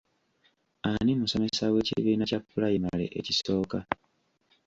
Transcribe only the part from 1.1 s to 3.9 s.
musomesa w'ekibiina kya pulayimale ekisooka?